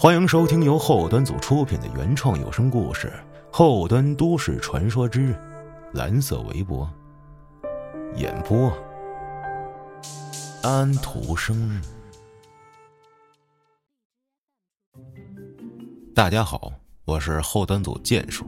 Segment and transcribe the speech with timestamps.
[0.00, 3.12] 欢迎收听由后端组出品的原创有声故事
[3.54, 5.38] 《后端都市传说之
[5.92, 6.90] 蓝色围脖》，
[8.16, 8.72] 演播
[10.62, 11.78] 安徒生。
[16.14, 16.72] 大家好，
[17.04, 18.46] 我是后端组剑术。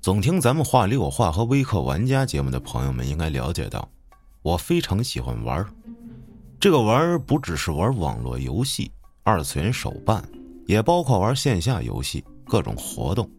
[0.00, 3.88] 总听咱们话里有话和微客玩家节目的朋友们应该了解到，
[4.42, 5.64] 我非常喜欢玩
[6.58, 8.90] 这个玩不只是玩网络游戏、
[9.22, 10.20] 二次元手办。
[10.72, 13.30] 也包括玩线下游戏、各种活动。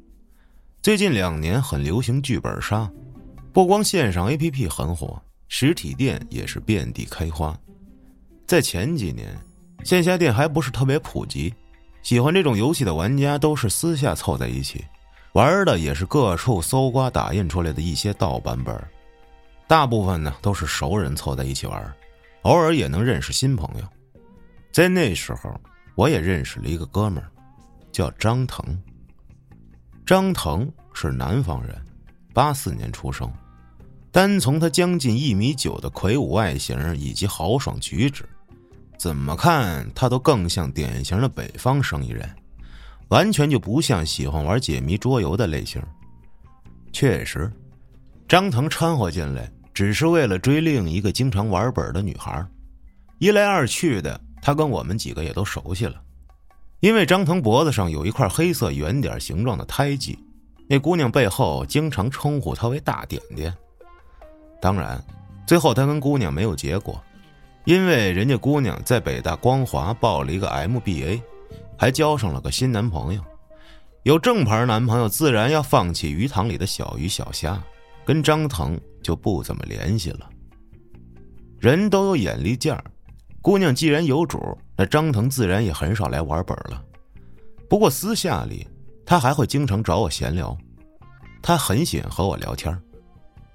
[0.84, 2.88] 最近两年很流行剧本杀，
[3.52, 7.58] 不光线上 APP 很火，实体店也是遍地开花。
[8.46, 9.36] 在前几年，
[9.84, 11.52] 线下店还不是特别普及，
[12.04, 14.86] 喜欢这种游戏的玩家都是私下凑在一起
[15.32, 18.80] 玩的，也是各处搜刮打印出来的一些盗版本。
[19.68, 21.94] 大部分呢都是熟人凑在一起玩，
[22.44, 23.88] 偶尔也能认识新朋友。
[24.72, 25.52] 在那时候。
[25.96, 27.30] 我也认识了一个哥们儿，
[27.92, 28.64] 叫张腾。
[30.06, 31.76] 张腾是南方人，
[32.34, 33.32] 八四年出生。
[34.12, 38.28] 单从他将近一米九的魁梧外形以及豪爽举止，
[38.98, 42.30] 怎么看他都更像典型的北方生意人，
[43.08, 45.82] 完全就不像喜欢玩解谜桌游的类型。
[46.92, 47.52] 确实，
[48.28, 52.46] 张腾掺和进来只是为了追另一个经常玩本的女孩，
[53.20, 54.20] 一来二去的。
[54.44, 56.02] 他跟我们几个也都熟悉了，
[56.82, 60.20] 因为张腾脖子上有一块黑色圆点形状的胎记，
[60.68, 63.56] 那姑娘背后经常称呼他为大点点。
[64.62, 65.02] 当然，
[65.48, 67.02] 最后他跟姑娘没有结果，
[67.64, 71.22] 因为人家姑娘在北大光华报了一个 MBA，
[71.78, 73.24] 还交上了个新男朋友。
[74.04, 77.64] 有正牌男朋友，自然要放弃鱼塘里的小鱼小虾，
[78.04, 80.30] 跟张腾就不怎么联系了。
[81.62, 82.84] 人都有眼力见儿。
[83.44, 86.82] 姑娘既然有主，那张腾自然也很少来玩本了。
[87.70, 88.66] 不过私下里，
[89.06, 90.58] 他还会经常找我闲聊。
[91.42, 92.82] 他很喜欢和我聊天，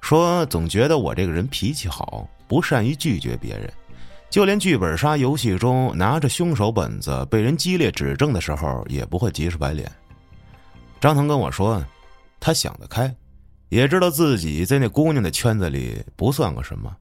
[0.03, 3.73] 说总觉得我这个人脾气好，不善于拒绝别人，
[4.29, 9.91] 就连剧本杀游戏中拿着凶手本子被人激烈指证的时候，也不会急赤白脸。
[11.01, 11.83] 张腾跟我说，
[12.39, 13.11] 他想得开，
[13.71, 16.95] 也知道自己在那姑娘的圈子里不算个什么。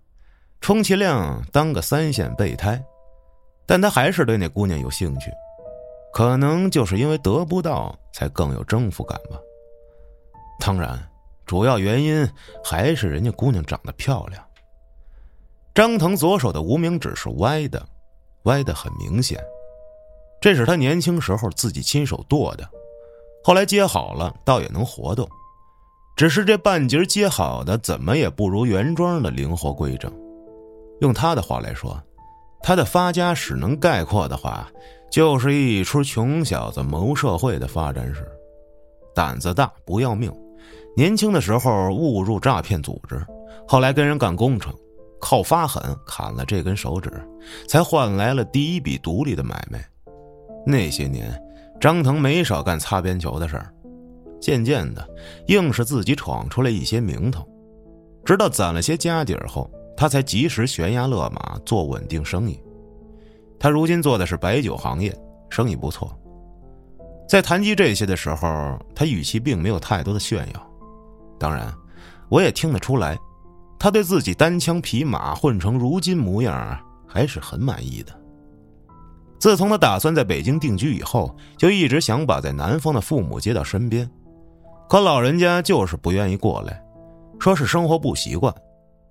[0.59, 2.83] 充其量当个三线备胎，
[3.65, 5.31] 但他还是对那姑娘有兴趣，
[6.13, 9.39] 可能就是因为得不到，才更有征服感吧。
[10.59, 10.99] 当然，
[11.45, 12.27] 主要原因
[12.63, 14.43] 还是人家姑娘长得漂亮。
[15.73, 17.87] 张腾左手的无名指是歪的，
[18.43, 19.39] 歪的很明显，
[20.41, 22.67] 这是他年轻时候自己亲手剁的，
[23.43, 25.29] 后来接好了，倒也能活动，
[26.17, 30.11] 只是这半截接好的怎么也不如原装的灵活规整。
[31.01, 32.01] 用他的话来说，
[32.61, 34.67] 他的发家史能概括的话，
[35.11, 38.27] 就是一出穷小子谋社会的发展史。
[39.13, 40.31] 胆子大不要命，
[40.95, 43.25] 年轻的时候误入诈骗组织，
[43.67, 44.73] 后来跟人干工程，
[45.19, 47.11] 靠发狠砍了这根手指，
[47.67, 49.83] 才换来了第一笔独立的买卖。
[50.65, 51.31] 那些年，
[51.79, 53.73] 张腾没少干擦边球的事儿，
[54.41, 55.07] 渐渐的，
[55.47, 57.47] 硬是自己闯出来一些名头，
[58.25, 59.69] 直到攒了些家底儿后。
[59.97, 62.57] 他才及时悬崖勒马做稳定生意。
[63.59, 65.11] 他如今做的是白酒行业，
[65.49, 66.15] 生意不错。
[67.27, 70.71] 在谈及这些的时候，他语气并没有太多的炫耀。
[71.39, 71.73] 当然，
[72.29, 73.17] 我也听得出来，
[73.79, 78.13] 他对自己单枪匹马混成如今模样还是很满意的。
[79.39, 84.09] 自从他打算在北京定居以后，就一直想把在南方的父母接到身边，
[84.87, 86.81] 可老人家就是不愿意过来，
[87.39, 88.53] 说是生活不习惯。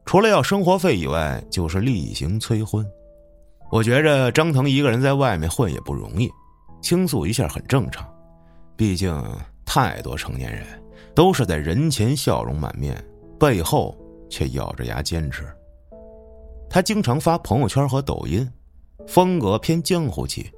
[0.06, 2.86] 除了要生活费以外，就是例行催婚。
[3.72, 6.30] 我觉着张腾一个人在外面混也不容易，
[6.80, 8.08] 倾诉一下很正常。
[8.76, 9.20] 毕竟
[9.64, 10.64] 太多成年人
[11.12, 12.96] 都是在人前笑容满面，
[13.36, 13.98] 背后
[14.30, 15.44] 却咬着牙坚持。
[16.70, 18.48] 他经常发朋友圈和抖音，
[19.08, 20.48] 风格偏江湖气，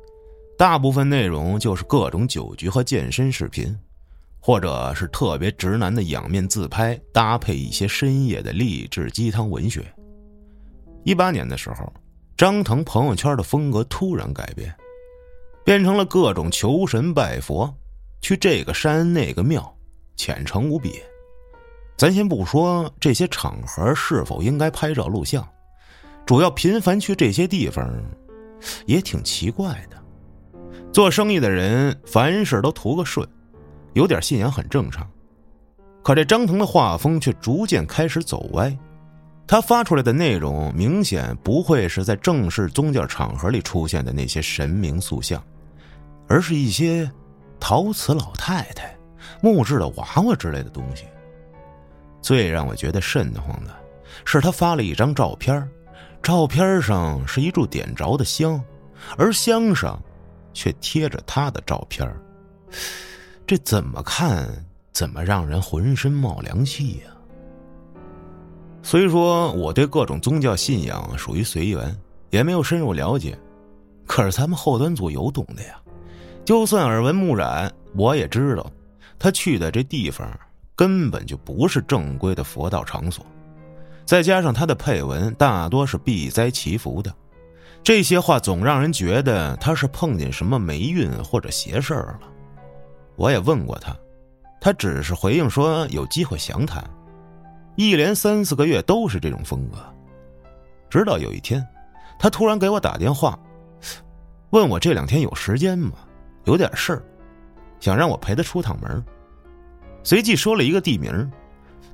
[0.59, 3.75] 大部分内容就是各种酒局和健身视频。
[4.49, 9.85] 或者是特别直男的仰面自拍，搭配一些深夜的励志鸡汤文学。
[11.05, 11.93] 一八年的时候，
[12.35, 14.75] 张腾朋友圈的风格突然改变，
[15.67, 17.71] 变成了各种求神拜佛，
[18.23, 19.71] 去这个山那个庙，
[20.17, 20.95] 虔诚无比。
[21.99, 25.47] 咱先不说这些场合是否应该拍照录像，
[26.25, 27.87] 主要频繁去这些地方，
[28.87, 30.03] 也挺奇怪的。
[30.91, 33.29] 做生意的人凡事都图个顺。
[33.99, 35.05] 有点信仰很正常，
[36.05, 38.73] 可这张腾的画风却逐渐开始走歪。
[39.45, 45.43] 他发出来的内容明显不会是在正式宗教场合里出现的那些神明塑像，
[46.29, 47.11] 而是一些
[47.59, 48.97] 陶瓷老太太、
[49.43, 51.05] 木质的娃娃之类的东西。
[52.23, 53.75] 最让我觉得瘆得慌的
[54.25, 55.69] 是，他发了一张照片，
[56.23, 58.63] 照片上是一柱点着的香，
[59.17, 60.01] 而香上
[60.53, 62.09] 却贴着他的照片。
[63.49, 64.47] 这怎么看
[64.93, 67.05] 怎么让人浑身冒凉气呀！
[68.83, 71.99] 虽说我对各种宗教信仰属于随缘，
[72.29, 73.39] 也没有深入了解，
[74.07, 75.81] 可是咱们后端组有懂的呀。
[76.45, 78.71] 就算耳闻目染，我也知道，
[79.19, 80.29] 他去的这地方
[80.77, 83.25] 根本就不是正规的佛道场所。
[84.05, 87.11] 再加上他的配文大多是避灾祈福的，
[87.83, 92.29] 这些话总让人觉得他是碰见什么霉运或者邪事儿了。
[93.19, 93.95] 我也问过他，
[94.61, 96.83] 他只是回应说有机会详谈。
[97.75, 99.79] 一连三四个月都是这种风格，
[100.89, 101.67] 直到有一天，
[102.17, 103.37] 他突然给我打电话，
[104.51, 105.95] 问我这两天有时间吗？
[106.45, 107.03] 有点事儿，
[107.81, 109.05] 想让我陪他出趟门。
[110.05, 111.31] 随即说了一个地名，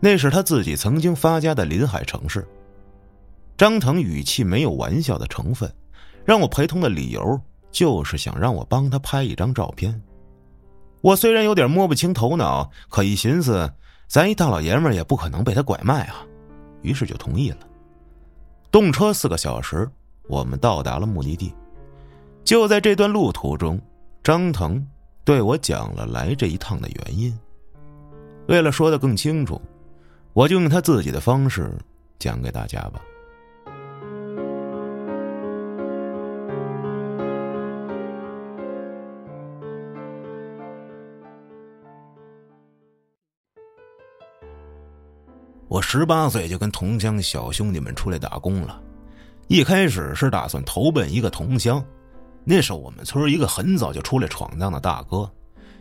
[0.00, 2.46] 那是他自己曾经发家的临海城市。
[3.56, 5.72] 张腾语气没有玩笑的成分，
[6.22, 9.98] 让我陪同的理由就是想让我帮他拍一张照片。
[11.04, 13.70] 我虽然有点摸不清头脑，可一寻思，
[14.08, 16.24] 咱一大老爷们也不可能被他拐卖啊，
[16.80, 17.58] 于是就同意了。
[18.70, 19.86] 动车四个小时，
[20.28, 21.52] 我们到达了目的地。
[22.42, 23.78] 就在这段路途中。
[24.22, 24.82] 张腾
[25.22, 27.38] 对我讲了来这一趟的原因。
[28.48, 29.60] 为了说的更清楚，
[30.32, 31.70] 我就用他自己的方式
[32.18, 33.02] 讲给大家吧。
[45.74, 48.80] 我十八岁就跟同乡小兄弟们出来打工了，
[49.48, 51.84] 一开始是打算投奔一个同乡。
[52.44, 55.28] 那是我们村一个很早就出来闯荡的大哥，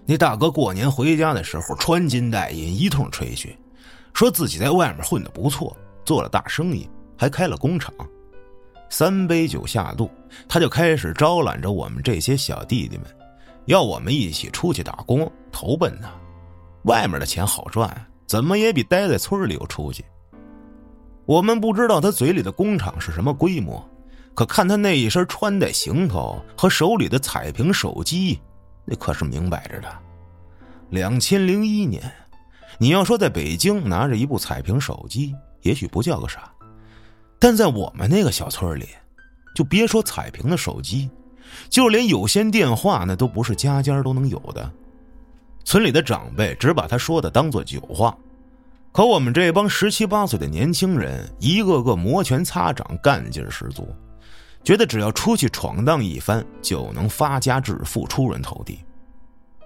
[0.03, 3.55] 那大哥过年回家的时候穿金戴银，一通吹嘘，
[4.15, 7.93] 说自己在外面混的不错，做了大生意，还开了工厂。
[8.89, 10.09] 三杯酒下肚，
[10.49, 13.05] 他就开始招揽着我们这些小弟弟们，
[13.65, 16.09] 要我们一起出去打工投奔他。
[16.85, 20.03] 外面的钱好赚，怎么也比待在村里有出息。
[21.25, 23.83] 我们不知道他嘴里的工厂是什么规模。
[24.35, 28.39] 可看他那一身穿戴行头和手里的彩屏手机，
[28.83, 29.87] 那可是明摆着的。
[30.89, 32.11] 两千零一年，
[32.79, 36.51] 你要说在北京拿着一部彩屏手机，也许不叫个啥，
[37.37, 38.87] 但在我们那个小村里，
[39.53, 41.07] 就别说彩屏的手机，
[41.69, 44.71] 就连有线电话那都不是家家都能有的。
[45.63, 48.17] 村里的长辈只把他说的当做酒话，
[48.91, 53.87] 可我们这帮十七八岁的年轻人，一个个摩拳擦掌，干劲十足。
[54.63, 58.79] 觉得只要出去闯荡一番，就能发家致富、出人头地。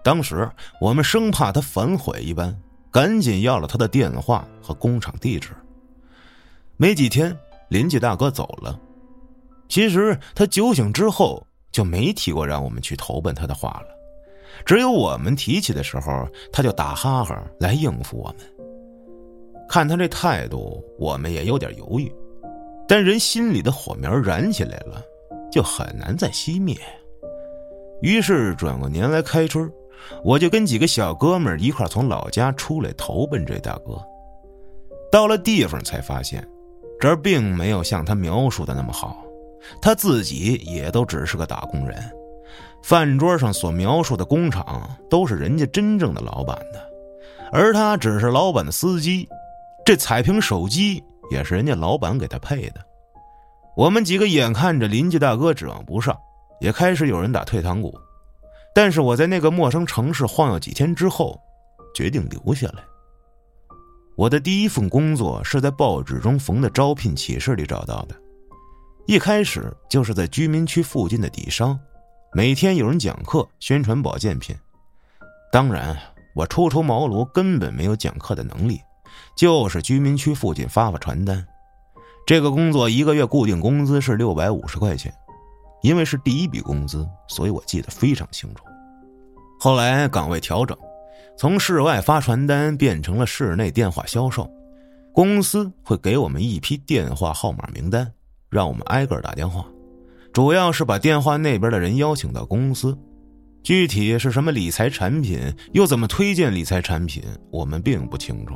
[0.03, 0.49] 当时
[0.79, 2.57] 我们生怕他反悔一般，
[2.89, 5.49] 赶紧要了他的电话和工厂地址。
[6.77, 7.37] 没几天，
[7.69, 8.79] 邻居大哥走了。
[9.67, 13.96] 其实他酒醒之后就没提过让我们去投奔他的话了，
[14.65, 18.37] 只有我们提起的时候，他就打哈哈来应付我们。
[19.69, 22.13] 看他这态度，我们也有点犹豫。
[22.87, 25.03] 但人心里的火苗燃起来了，
[25.51, 26.75] 就很难再熄灭。
[28.01, 29.69] 于是转过年来开春，
[30.23, 34.01] 我就跟几个小哥们一块从老家出来投奔这大哥。
[35.11, 36.47] 到了地方才发现，
[36.99, 39.23] 这儿并没有像他描述的那么好。
[39.81, 41.97] 他自己也都只是个打工人，
[42.83, 46.89] 饭桌上所描述的工厂都是人家真正的老板的，
[47.51, 49.27] 而他只是老板的司机。
[49.85, 51.03] 这彩屏手机。
[51.29, 52.81] 也是人家老板给他配的。
[53.75, 56.17] 我们几个眼看着邻居大哥指望不上，
[56.61, 57.93] 也开始有人打退堂鼓。
[58.73, 61.37] 但是我在那个陌生城市晃悠几天之后，
[61.93, 62.81] 决定留下来。
[64.15, 68.15] 我的第一份工作是在报纸中缝的招聘启事里找到的，
[69.05, 71.77] 一开始就是在居民区附近的底商，
[72.33, 74.55] 每天有人讲课宣传保健品。
[75.51, 75.97] 当然，
[76.35, 78.81] 我初出茅庐，根本没有讲课的能力。
[79.35, 81.45] 就是居民区附近发发传单，
[82.25, 85.13] 这个工作一个月固定工资是六百五十块钱，
[85.81, 88.63] 因为是第一笔工资，所以我记得非常清楚。
[89.59, 90.77] 后来岗位调整，
[91.37, 94.49] 从室外发传单变成了室内电话销售，
[95.13, 98.11] 公司会给我们一批电话号码名单，
[98.49, 99.65] 让我们挨个打电话，
[100.37, 102.95] 主要是把电话那边的人邀请到公司，
[103.63, 105.39] 具体是什么理财产品，
[105.71, 108.53] 又怎么推荐理财产品，我们并不清楚。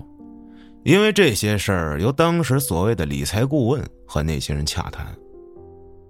[0.84, 5.08] 因为这些事儿由当时所谓的理财顾问和那些人洽谈，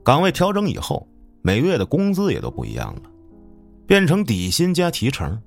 [0.04, 1.08] 岗位调整以后，
[1.42, 3.04] 每月的工资也都不一样了，
[3.88, 5.42] 变成底薪加提成，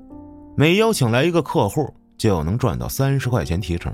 [0.56, 3.92] 每邀请来一个客户，就能赚到三十块钱提成。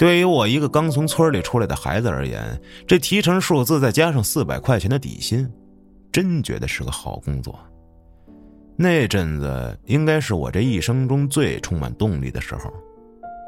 [0.00, 5.46] 对于我一个刚从村里出来的孩子而言，这提成数字再加上四百块钱的底薪，
[6.10, 7.54] 真觉得是个好工作。
[8.78, 12.72] 那阵子应该是我这一生中最充满动力的时候，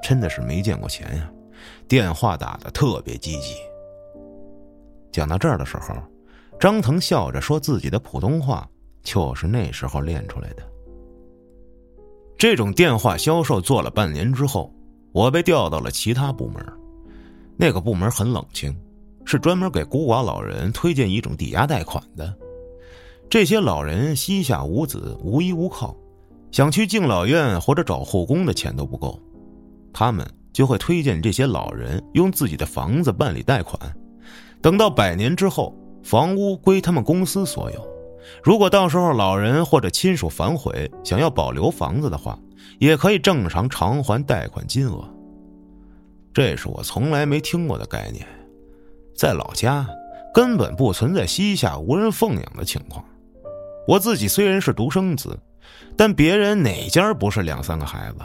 [0.03, 1.33] 真的是没见过钱呀！
[1.89, 3.55] 电话打的特别积极。
[5.11, 5.95] 讲到这儿的时候，
[6.61, 8.69] 张腾笑着说：“自己的普通话
[9.03, 10.63] 就是那时候练出来的。”
[12.37, 14.71] 这种电话销售做了半年之后。
[15.13, 16.65] 我被调到了其他部门，
[17.57, 18.75] 那个部门很冷清，
[19.27, 22.35] 是专门给孤寡老人推荐一种抵押贷款的。
[23.29, 25.95] 这些老人膝下无子，无依无靠，
[26.51, 29.21] 想去敬老院或者找护工的钱都不够，
[29.93, 33.79] 他们就会推荐这些老人用自己的房子办理贷款，
[34.63, 37.87] 等到百年之后，房屋归他们公司所有。
[38.43, 42.39] 如果到时候老人或者亲属反悔，想要保留房子的话。
[42.79, 45.09] 也可以正常偿还贷款金额，
[46.35, 48.27] 这是我从来没听过的概念，
[49.15, 49.89] 在老家
[50.35, 53.05] 根本不存在膝下无人奉养的情况。
[53.87, 55.39] 我自己虽然是独生子，
[55.97, 58.19] 但别人哪家不是两三个孩子？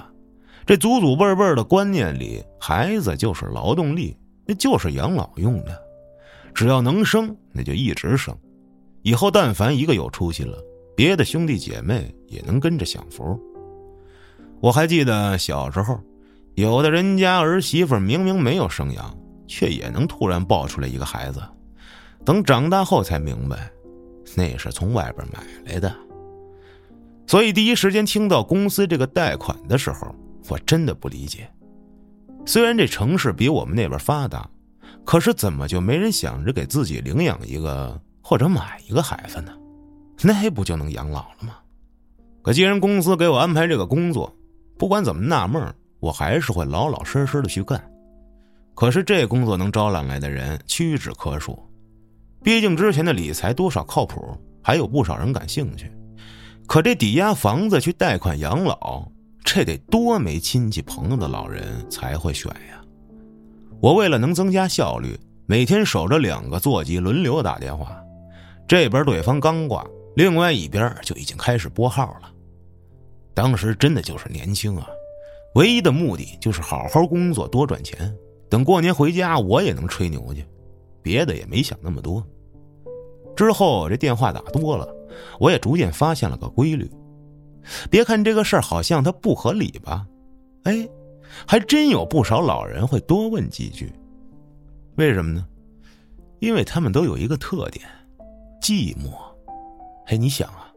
[0.66, 5.82] 这祖祖辈辈的观念里，孩子就是劳动力，那就是养老用的，
[6.54, 8.36] 只要能生，那就一直生。
[9.02, 10.58] 以后但凡一个有出息了，
[10.96, 13.40] 别的兄弟姐妹也能跟着享福。
[14.60, 16.00] 我还记得小时候，
[16.56, 19.16] 有的人家儿媳妇明明没有生养，
[19.48, 21.42] 却也能突然抱出来一个孩子。
[22.26, 23.70] 等长大后才明白，
[24.36, 25.96] 那是从外边买来的。
[27.28, 30.14] 所以第一时间听到公司这个贷款的时候，
[30.50, 31.50] 我真的不理解。
[32.46, 34.50] 虽然这城市比我们那边发达，
[35.06, 39.54] 可是怎么就没人想着给自己领养一个或者买一个孩子呢？
[40.24, 41.58] 那不就能养老了吗？
[42.42, 44.34] 可既然公司给我安排这个工作，
[44.78, 47.84] 不管怎么纳闷我还是会老老实实的去干。
[48.76, 51.58] 可是这工作能招揽来的人屈指可数，
[52.44, 55.92] 毕竟之前的理财多少靠谱，还有不少人感兴趣。
[56.68, 59.10] 可这抵押房子去贷款养老，
[59.44, 62.82] 这得多没亲戚朋友的老人才会选呀！
[63.80, 65.18] 我为了能增加效率，
[65.48, 67.98] 每天守着两个座机轮流打电话，
[68.68, 69.84] 这边对方刚挂，
[70.16, 72.32] 另外一边就已经开始拨号了。
[73.38, 74.90] 当时真的就是年轻啊，
[75.54, 78.12] 唯一的目的就是好好工作，多赚钱。
[78.50, 80.44] 等过年回家，我也能吹牛去，
[81.04, 82.26] 别的也没想那么多。
[83.36, 84.92] 之后这电话打多了，
[85.40, 86.90] 我也逐渐发现了个规律。
[87.92, 90.08] 别看这个事儿好像它不合理吧，
[90.64, 90.90] 哎，
[91.46, 93.94] 还真有不少老人会多问几句。
[94.96, 95.46] 为什么呢？
[96.40, 97.86] 因为他们都有一个特点，
[98.64, 99.12] 寂寞。
[100.08, 100.74] 哎，你想啊，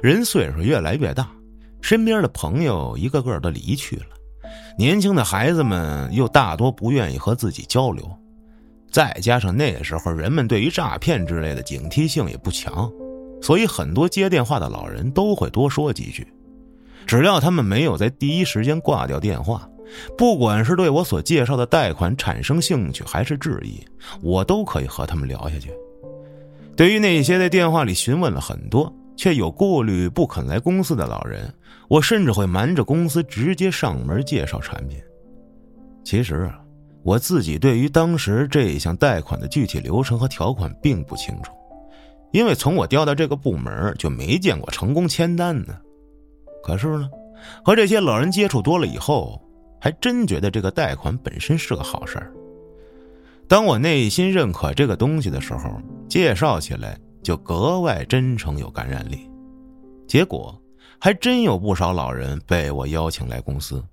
[0.00, 1.28] 人岁数越来越大。
[1.80, 4.06] 身边的朋友一个个的离去了，
[4.76, 8.08] 年轻的孩子们又大多不愿意和自己交流，
[8.90, 12.90] 再加上那时候人们对于诈骗之类的警惕性也不强，
[13.40, 16.26] 所以很多接电话的老人都会多说几句。
[17.06, 19.66] 只要他们没有在第一时间挂掉电话，
[20.18, 23.82] 不管是对我所介绍的贷款产生兴趣还是质疑，
[24.20, 25.70] 我都可以和他们聊下去。
[26.76, 28.92] 对于那些在电话里询问了很多。
[29.18, 31.52] 却有顾虑不肯来公司的老人，
[31.88, 34.96] 我甚至会瞒着公司直接上门介绍产品。
[36.04, 36.60] 其实啊，
[37.02, 41.52] 我自己对于当时这一项贷款的具体流程和条款并不清楚，
[42.30, 45.76] 因为从我调到这个部门就没见过成功签单的。
[46.62, 47.10] 可是呢，
[47.64, 49.42] 和这些老人接触多了以后，
[49.80, 52.32] 还真觉得这个贷款本身是个好事儿。
[53.48, 56.96] 当我内心认可这个东西的时候，介绍起来。
[57.28, 59.30] 就格外真诚有感染力，
[60.06, 60.58] 结果
[60.98, 63.84] 还真有不少老人被我邀请来公司。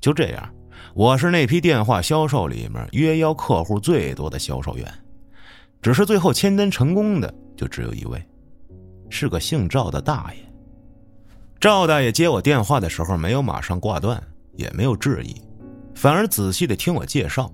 [0.00, 0.52] 就这样，
[0.92, 4.92] 我是那批电话销售里面约邀客户最多的销售员。
[5.80, 8.20] 只是最后签单成功的就只有一位，
[9.08, 10.40] 是个姓赵的大爷。
[11.60, 14.20] 赵大爷接我电话的时候没有马上挂断，
[14.56, 15.40] 也没有质疑，
[15.94, 17.48] 反而仔细的听我介绍，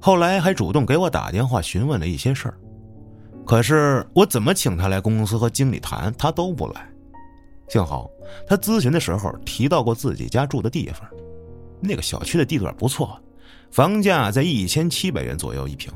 [0.00, 2.58] 后来还主动给我打电话询问了一些事儿。
[3.46, 6.86] 可是我怎么请他来公司和经理谈，他都不来。
[7.68, 8.10] 幸好
[8.46, 11.08] 他咨询的时候提到过自己家住的地方，
[11.80, 13.20] 那个小区的地段不错，
[13.70, 15.92] 房价在一千七百元左右一平。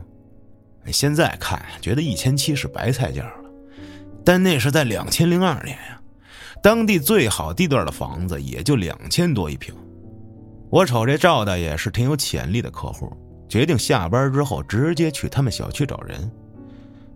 [0.93, 3.51] 现在看觉得一千七是白菜价了，
[4.25, 6.01] 但那是在两千零二年呀，
[6.63, 9.75] 当地最好地段的房子也就两千多一平。
[10.71, 13.13] 我瞅这赵大爷是挺有潜力的客户，
[13.49, 16.31] 决定下班之后直接去他们小区找人。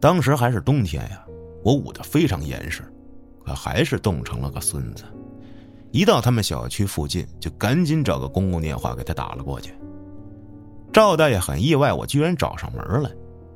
[0.05, 1.25] 当时还是冬天呀，
[1.63, 2.83] 我捂得非常严实，
[3.43, 5.03] 可还是冻成了个孙子。
[5.93, 9.73] 一到他们小区附近，就赶紧找个公共电话给他打了过去。
[10.93, 13.11] 赵大爷很意外，我居然找上门来，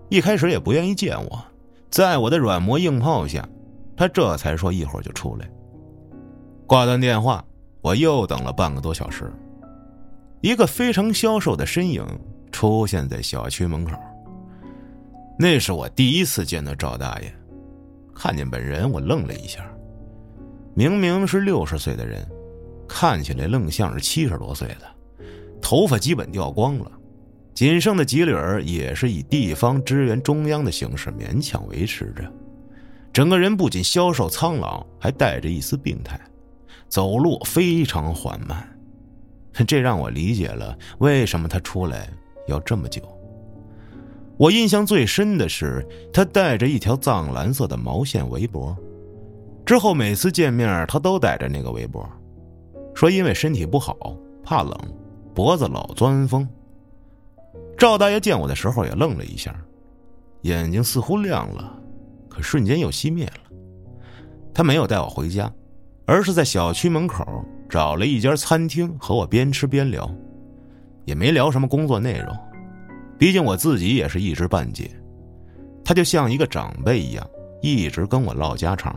[0.09, 1.39] 一开始也不愿意见我，
[1.91, 3.47] 在我的软磨硬泡下，
[3.95, 5.47] 他这才说一会儿就出来。
[6.67, 7.45] 挂断电话，
[7.83, 9.31] 我又等了半个多小时，
[10.41, 12.07] 一个非常消瘦的身影
[12.51, 13.93] 出现在小区门口。
[15.41, 17.33] 那是我第一次见到赵大爷，
[18.13, 19.65] 看见本人我愣了一下。
[20.75, 22.27] 明明是六十岁的人，
[22.89, 25.25] 看起来愣像是七十多岁的，
[25.63, 26.91] 头发基本掉光了，
[27.55, 32.29] 仅剩的几缕也是以地方支援中央的形式勉强维持着。
[33.13, 36.21] 整个人不仅消瘦苍老，还带着一丝病态，
[36.89, 38.69] 走路非常缓慢，
[39.69, 42.09] 这让我理解了为什么他出来
[42.49, 43.03] 要这么久。
[44.39, 48.77] 我印象最深的是他戴着一条藏蓝色的毛线围脖。
[49.67, 52.09] 之后每次见面，他都带着那个围脖，
[52.95, 53.97] 说因为身体不好，
[54.45, 54.79] 怕冷，
[55.35, 56.49] 脖子老钻风。
[57.77, 59.55] 赵大爷见我的时候也愣了一下，
[60.43, 61.77] 眼睛似乎亮了，
[62.29, 63.57] 可瞬间又熄灭了。
[64.55, 65.53] 他没有带我回家，
[66.07, 67.25] 而是在小区门口
[67.69, 70.09] 找了一家餐厅和我边吃边聊，
[71.05, 72.35] 也没聊什么工作内容，
[73.19, 74.91] 毕竟我自己也是一知半解。
[75.85, 77.27] 他就像一个长辈一样，
[77.61, 78.95] 一直跟我唠家常。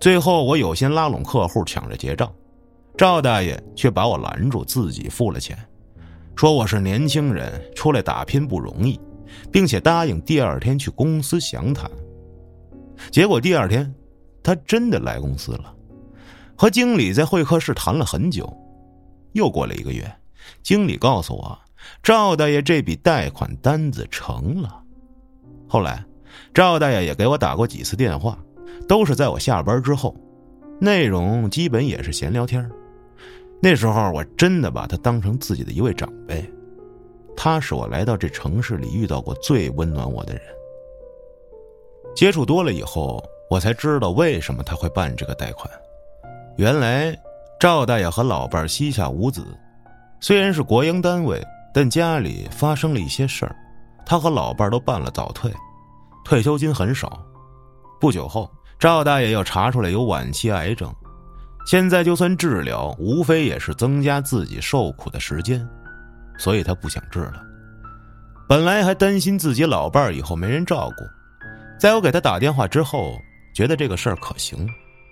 [0.00, 2.32] 最后，我有心拉拢客户，抢着结账，
[2.96, 5.56] 赵大爷却把我拦住，自己付了钱，
[6.34, 8.98] 说我是年轻人，出来打拼不容易，
[9.52, 11.90] 并且答应第二天去公司详谈。
[13.10, 13.92] 结果第二天，
[14.42, 15.74] 他真的来公司了，
[16.56, 18.52] 和经理在会客室谈了很久。
[19.32, 20.10] 又过了一个月，
[20.62, 21.58] 经理告诉我，
[22.02, 24.82] 赵大爷这笔贷款单子成了。
[25.68, 26.04] 后来，
[26.54, 28.38] 赵大爷也给我打过几次电话。
[28.86, 30.16] 都是在我下班之后，
[30.80, 32.66] 内容基本也是闲聊天
[33.60, 36.48] 那时候我真的把他当成自己的一位长辈，
[37.36, 40.42] 他是我来到这城市里遇到过最温暖我的人。
[42.14, 45.68] 接触多了以后，我才知道为什么他会办这个贷款。
[46.56, 47.14] 原来
[47.60, 49.44] 赵大爷和老伴膝下无子，
[50.20, 53.54] 虽然是国营单位，但家里发生了一些事儿，
[54.04, 55.52] 他和老伴都办了早退，
[56.24, 57.24] 退休金很少。
[58.00, 58.50] 不久后。
[58.80, 60.94] 赵大爷又查出来有晚期癌症，
[61.66, 65.68] 现在就算治疗，无非也是增加自己受苦的时间，
[66.38, 67.42] 所以他不想治了。
[68.48, 71.02] 本来还担心自己老伴儿以后没人照顾，
[71.76, 73.18] 在我给他打电话之后，
[73.52, 74.64] 觉得这个事儿可行，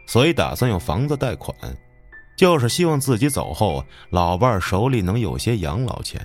[0.06, 1.52] 所以打算用房子贷款，
[2.38, 6.22] 就是希望自己走后，老伴儿手里能有些养老钱。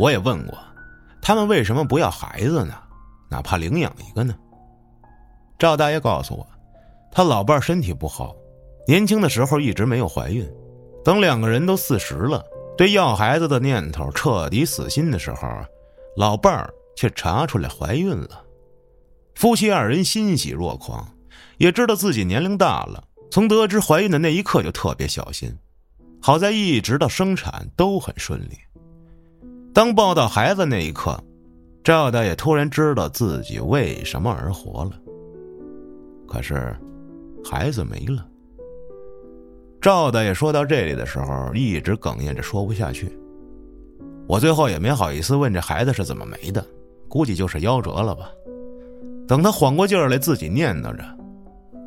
[0.00, 0.58] 我也问过，
[1.20, 2.72] 他们为什么不要孩子呢？
[3.28, 4.34] 哪怕领养一个呢？
[5.58, 6.46] 赵大爷告诉我，
[7.12, 8.34] 他老伴儿身体不好，
[8.88, 10.50] 年轻的时候一直没有怀孕，
[11.04, 12.42] 等两个人都四十了，
[12.78, 15.46] 对要孩子的念头彻底死心的时候，
[16.16, 18.42] 老伴儿却查出来怀孕了。
[19.34, 21.06] 夫妻二人欣喜若狂，
[21.58, 25.54] 也知道自己年龄大了，从得知怀孕的那一刻就特别小心。
[26.22, 28.56] 好在一直到生产都很顺利。
[29.72, 31.16] 当抱到孩子那一刻，
[31.84, 34.92] 赵大爷突然知道自己为什么而活了。
[36.26, 36.76] 可是，
[37.44, 38.26] 孩子没了。
[39.80, 43.10] 赵大爷说到这里的时候，一直哽咽着说不下去。
[44.26, 46.64] 我最后也没好意思问这孩子是怎么没的，
[47.08, 48.30] 估计就是夭折了吧。
[49.26, 51.04] 等他缓过劲儿来，自己念叨着，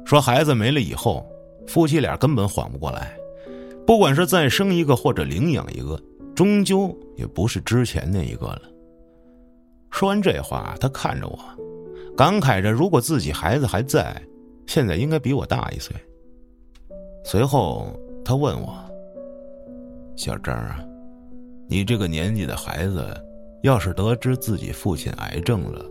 [0.05, 1.25] 说孩子没了以后，
[1.67, 3.15] 夫妻俩根本缓不过来，
[3.85, 6.01] 不管是再生一个或者领养一个，
[6.35, 8.61] 终究也不是之前那一个了。
[9.91, 11.39] 说完这话，他看着我，
[12.17, 14.21] 感慨着，如果自己孩子还在。
[14.65, 15.93] 现在应该比我大一岁。
[17.25, 17.87] 随后，
[18.23, 18.73] 他问我
[20.15, 20.79] ：“小张啊，
[21.67, 23.05] 你这个年纪的孩子，
[23.61, 25.85] 要是得知自己父亲癌症了，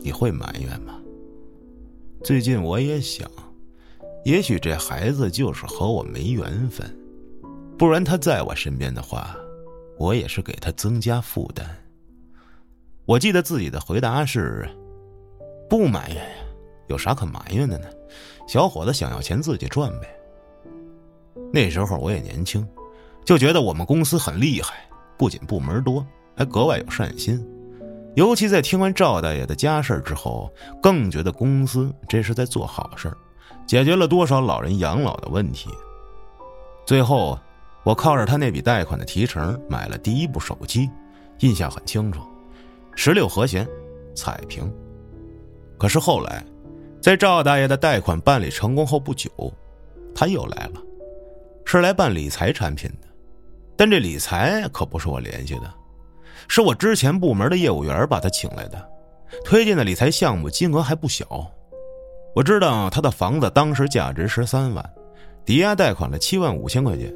[0.00, 1.00] 你会埋怨吗？”
[2.22, 3.26] 最近我也想，
[4.26, 6.86] 也许这孩子就是和我没缘分，
[7.78, 9.34] 不然他在我身边的话，
[10.00, 11.68] 我也是给他增加负担。
[13.04, 14.66] 我记得自己的回答是
[15.68, 16.26] ：“不埋怨。”
[16.88, 17.86] 有啥可埋怨的呢？
[18.48, 20.08] 小伙子想要钱自己赚呗。
[21.52, 22.66] 那时候我也年轻，
[23.26, 27.46] 就觉得我们公司很厉害，不仅部门多，还格外有善心。
[28.16, 30.50] 尤其在听完赵大爷的家事之后，
[30.82, 33.14] 更觉得公司这是在做好事
[33.66, 35.68] 解决了多少老人养老的问题。
[36.86, 37.38] 最后，
[37.84, 40.90] 我靠着他那笔贷款的提成买了第一部手机，
[41.38, 42.20] 印象很清楚，
[42.94, 43.66] 十六和弦，
[44.14, 44.72] 彩屏。
[45.78, 46.44] 可是后来。
[47.02, 49.30] 在赵大爷的贷款办理成功后不久，
[50.14, 50.82] 他又来了，
[51.64, 53.08] 是来办理财产品的。
[53.74, 55.74] 但这理财可不是我联系的，
[56.46, 58.86] 是我之前部门的业务员把他请来的，
[59.46, 61.26] 推荐的理财项目金额还不小。
[62.34, 64.84] 我知道他的房子当时价值十三万，
[65.46, 67.10] 抵押贷款了七万五千块钱，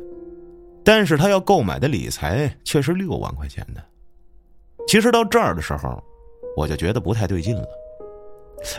[0.84, 3.82] 但是他要购买的理财却是六万块钱的。
[4.86, 6.02] 其实到这儿的时候，
[6.56, 7.66] 我就觉得不太对劲了。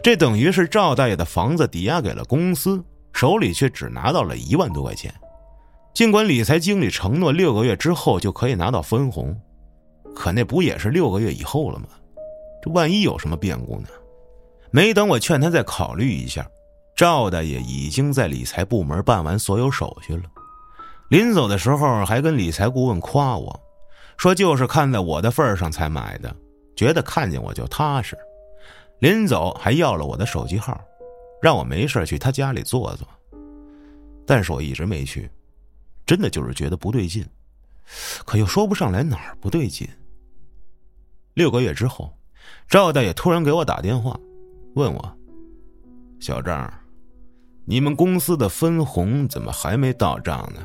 [0.04, 5.14] 这等于是赵大爷的房子抵押给了公司，手里却只拿到了一万多块钱。
[5.94, 9.36] 尽管理财经理承诺六个月之后就可以拿到分红，
[10.14, 11.88] 可那不也是六个月以后了吗？
[12.62, 13.88] 这万一有什么变故呢？
[14.72, 16.46] 没等我劝他再考虑一下，
[16.96, 20.24] 赵大爷已经在理财部门办完所有手续了。
[21.10, 23.60] 临走的时候还跟理财顾问夸我，
[24.18, 26.36] 说就是看在我的份上才买的，
[26.76, 28.18] 觉得看见我就踏实。
[29.00, 30.80] 临走还要了我的手机号，
[31.42, 33.08] 让我没事去他家里坐坐。
[34.26, 35.30] 但是我一直没去，
[36.06, 37.24] 真的就是觉得不对劲，
[38.26, 39.88] 可又说不上来哪儿不对劲。
[41.36, 42.12] 六个月之后，
[42.68, 44.20] 赵大爷突然给我打电话，
[44.74, 45.18] 问我
[46.20, 46.74] ：“小张，
[47.66, 50.62] 你们公司的分红怎么还没到账呢？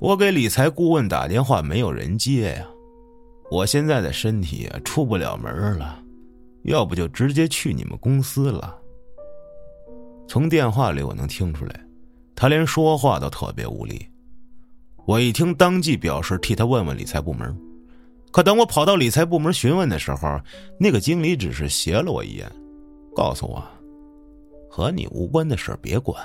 [0.00, 2.66] 我给理财顾问打电话没有人接呀，
[3.50, 6.02] 我现在的身体啊出不了门了。”
[6.64, 8.76] 要不就直接去你们公司了。
[10.26, 11.80] 从电话里我能听出来，
[12.34, 14.06] 他连说话都特别无力。
[15.06, 17.56] 我一听，当即表示替他问问理财部门。
[18.30, 20.38] 可等我跑到理财部门询问的时候，
[20.78, 22.50] 那个经理只是斜了我一眼，
[23.16, 23.64] 告诉我
[24.68, 26.22] ：“和你无关的事别管。”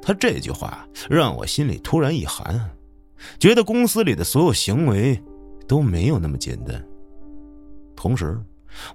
[0.00, 2.70] 他这句话让我心里突然一寒，
[3.38, 5.20] 觉得公司里的所有行为
[5.66, 6.82] 都没有那么简单。
[7.94, 8.38] 同时，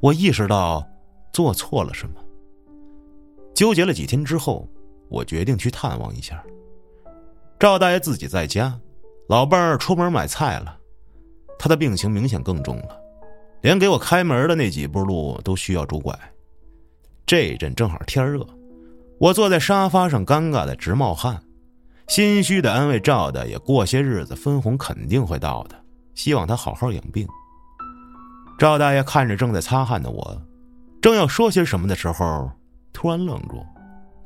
[0.01, 0.87] 我意识到
[1.31, 2.15] 做错了什么，
[3.53, 4.67] 纠结了几天之后，
[5.09, 6.43] 我决定去探望一下。
[7.59, 8.79] 赵大爷自己在家，
[9.27, 10.77] 老伴儿出门买菜了。
[11.59, 12.99] 他的病情明显更重了，
[13.61, 16.17] 连给我开门的那几步路都需要拄拐。
[17.25, 18.45] 这一阵正好天热，
[19.19, 21.41] 我坐在沙发上，尴尬的直冒汗，
[22.07, 25.75] 心虚的安慰赵大爷：过些日子分红肯定会到的，
[26.13, 27.27] 希望他好好养病。
[28.59, 30.41] 赵大爷看着正在擦汗的我，
[31.01, 32.51] 正要说些什么的时候，
[32.91, 33.65] 突然愣住，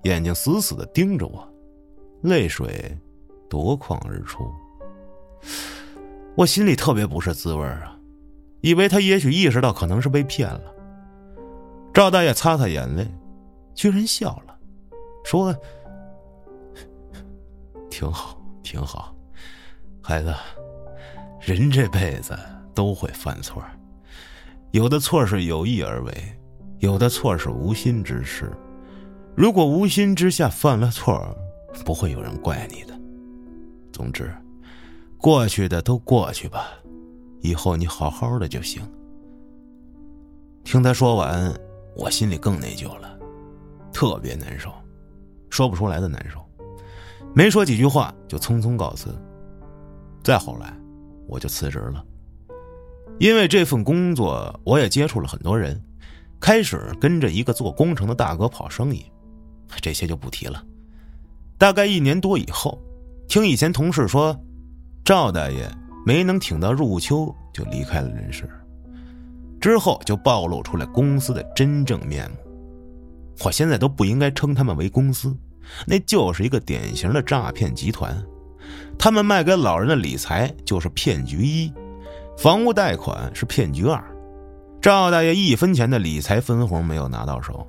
[0.03, 1.47] 眼睛死死的盯着我，
[2.21, 2.97] 泪水
[3.49, 4.49] 夺眶而出。
[6.35, 7.95] 我心里特别不是滋味啊，
[8.61, 10.61] 以为他也许意识到可能是被骗了。
[11.93, 13.07] 赵大爷擦擦眼泪，
[13.73, 14.56] 居然笑了，
[15.27, 15.53] 说
[17.91, 19.13] ：“挺好，挺好，
[20.01, 20.33] 孩子，
[21.41, 22.33] 人这辈子
[22.73, 23.61] 都会犯错。”
[24.71, 26.13] 有的错是有意而为，
[26.79, 28.49] 有的错是无心之失。
[29.35, 31.21] 如果无心之下犯了错，
[31.83, 32.97] 不会有人怪你的。
[33.91, 34.33] 总之，
[35.17, 36.69] 过去的都过去吧，
[37.41, 38.81] 以后你好好的就行。
[40.63, 41.53] 听他说完，
[41.97, 43.19] 我心里更内疚了，
[43.91, 44.71] 特别难受，
[45.49, 46.39] 说不出来的难受。
[47.33, 49.13] 没说几句话，就匆匆告辞。
[50.23, 50.73] 再后来，
[51.27, 52.03] 我就辞职了。
[53.19, 55.81] 因为这份工作，我也接触了很多人，
[56.39, 59.05] 开始跟着一个做工程的大哥跑生意，
[59.81, 60.63] 这些就不提了。
[61.57, 62.79] 大概一年多以后，
[63.27, 64.39] 听以前同事说，
[65.03, 65.67] 赵大爷
[66.05, 68.49] 没能挺到入秋就离开了人世，
[69.59, 72.37] 之后就暴露出来公司的真正面目。
[73.43, 75.35] 我现在都不应该称他们为公司，
[75.85, 78.15] 那就是一个典型的诈骗集团。
[78.97, 81.71] 他们卖给老人的理财就是骗局一。
[82.37, 84.03] 房屋贷款是骗局二，
[84.81, 87.65] 赵大爷一分钱的理财分红没有拿到手，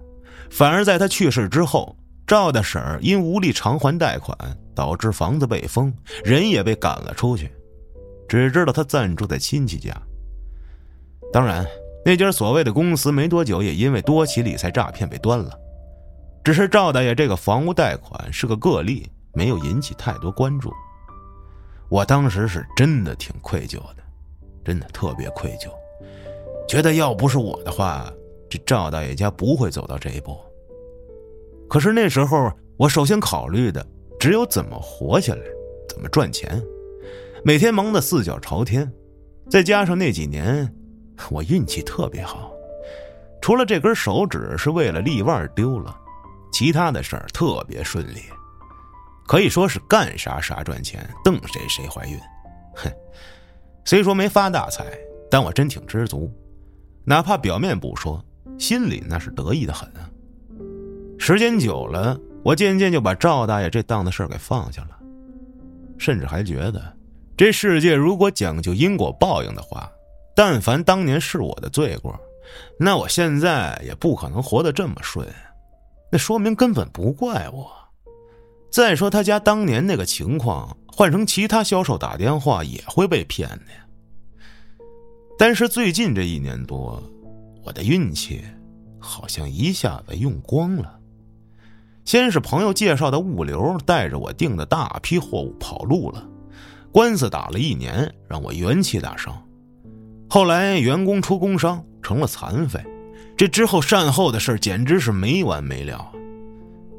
[0.50, 4.36] 反而在他去世之后，赵大婶儿因无力偿还贷款，
[4.74, 5.92] 导致房子被封，
[6.24, 7.50] 人也被赶了出去，
[8.28, 9.90] 只知道他暂住在亲戚家。
[11.32, 11.66] 当然，
[12.08, 15.50] 那家所谓的公司没多久也因为多起理财诈骗被端了，
[16.42, 20.72] 只是赵大爷这个房屋贷款是个个例，没有引起太多关注。
[21.90, 23.96] 我当时是真的挺愧疚的。
[24.64, 25.68] 真的特别愧疚，
[26.66, 28.10] 觉得要不是我的话，
[28.48, 30.34] 这赵大爷家不会走到这一步。
[31.68, 33.86] 可是那时候，我首先考虑的
[34.18, 35.42] 只有怎么活下来，
[35.90, 36.62] 怎么赚钱，
[37.44, 38.90] 每天忙得四脚朝天，
[39.50, 40.74] 再加上那几年
[41.30, 42.52] 我运气特别好，
[43.40, 45.96] 除了这根手指是为了例外丢了，
[46.52, 48.22] 其他的事儿特别顺利，
[49.26, 52.18] 可以说是干啥啥赚钱，瞪谁谁怀孕，
[52.74, 52.90] 哼。
[53.84, 54.84] 虽说没发大财，
[55.30, 56.30] 但我真挺知足，
[57.04, 58.22] 哪怕表面不说，
[58.58, 60.08] 心里那是得意的很啊。
[61.18, 64.98] 时间久了，我渐渐就把赵大爷这档子事儿给放下了，
[65.98, 66.96] 甚至还觉得，
[67.36, 69.90] 这世界如果讲究因果报应的话，
[70.38, 72.16] 但凡当年是我的罪过，
[72.78, 75.26] 那我现在也不可能活得这么顺，
[76.12, 77.68] 那说明根本不怪我。
[78.70, 83.84] 再说他家当年那个情况，换成其他销售打电话也会被骗的呀。
[85.36, 87.02] 但是最近这一年多，
[87.64, 88.44] 我的运气
[89.00, 91.00] 好像一下子用光了。
[92.04, 96.24] 先是朋友介绍的物流带着我订的大批货物跑路了，
[96.92, 99.36] 官司打了一年，让我元气大伤。
[100.28, 102.84] 后来员工出工伤成了残废，
[103.36, 106.12] 这之后善后的事简直是没完没了，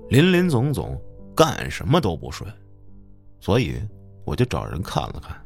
[0.09, 0.99] 林林总总。
[1.35, 2.51] 干什么都不顺，
[3.39, 3.75] 所以
[4.25, 5.41] 我就找人看了看，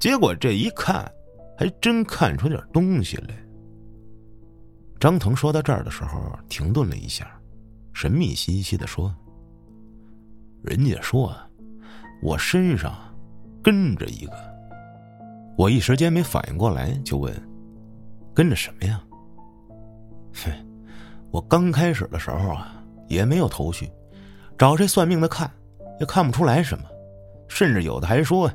[0.00, 1.08] 结果这一看，
[1.56, 3.28] 还真看出点东西来。
[4.98, 7.40] 张腾说到这儿的时候停顿了一下，
[7.92, 9.14] 神秘兮兮的说
[10.64, 11.32] ：“人家说
[12.20, 12.92] 我身上
[13.62, 14.32] 跟着一个。”
[15.60, 17.30] 我一时间没反应过来，就问
[18.32, 18.98] ：“跟着什么呀？”
[20.32, 20.50] 哼，
[21.30, 23.86] 我刚开始的时候啊，也没有头绪。
[24.56, 25.50] 找这算命的看，
[26.00, 26.84] 也看不出来什么，
[27.46, 28.50] 甚至有的还说，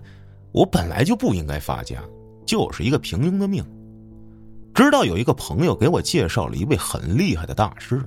[0.51, 2.03] 我本来就不应该发家，
[2.43, 3.63] 就是一个平庸的命。
[4.73, 8.03] 直到有一个朋友给我介绍了一位很厉害的大师，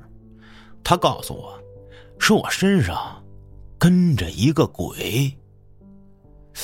[0.83, 1.57] 他告诉我，
[2.19, 3.25] 说我身上
[3.79, 5.33] 跟着一个鬼。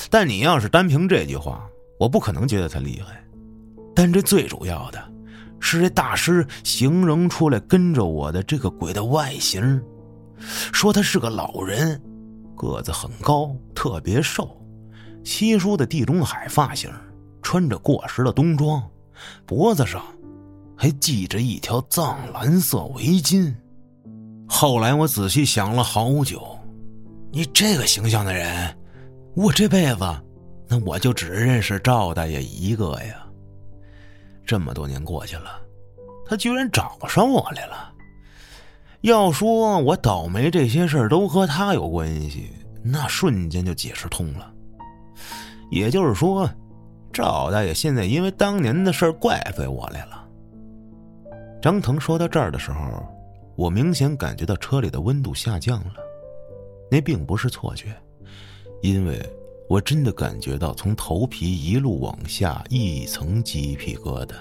[0.09, 1.65] 但你要是单凭这句话，
[1.99, 3.23] 我不可能觉得他厉害。
[3.95, 5.03] 但这最主要的，
[5.59, 9.81] 是这大师形容出来跟着我的这个鬼的外形。
[10.37, 12.01] 说他是个老人，
[12.55, 14.61] 个子很高，特别瘦，
[15.23, 16.91] 稀疏的地中海发型，
[17.41, 18.83] 穿着过时的冬装，
[19.45, 20.03] 脖子上
[20.75, 23.55] 还系着一条藏蓝色围巾。
[24.45, 26.45] 后来我仔细想了好久，
[27.31, 28.77] 你这个形象的人，
[29.35, 30.03] 我这辈子
[30.67, 33.25] 那我就只认识赵大爷一个呀。
[34.45, 35.59] 这么多年过去了，
[36.25, 37.91] 他居然找上我来了。
[39.01, 42.51] 要说我倒霉，这些事儿都和他有关系，
[42.83, 44.51] 那瞬间就解释通了。
[45.71, 46.49] 也就是说，
[47.11, 50.27] 赵大爷现在因为当年的事儿怪罪我来了。
[51.61, 53.03] 张腾说到这儿的时候，
[53.55, 55.95] 我明显感觉到车里的温度下降了，
[56.89, 57.95] 那并不是错觉，
[58.81, 59.19] 因为
[59.67, 64.33] 我真的感觉到从头皮一路往下一层鸡皮疙瘩。